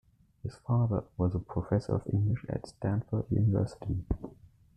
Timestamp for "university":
3.29-4.03